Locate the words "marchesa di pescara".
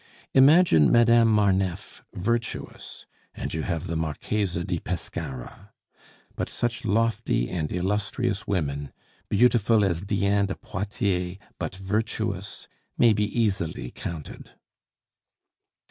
3.95-5.69